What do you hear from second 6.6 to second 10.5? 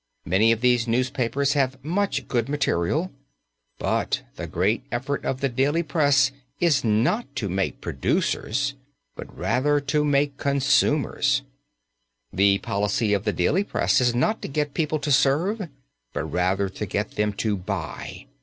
not to make producers, but rather to make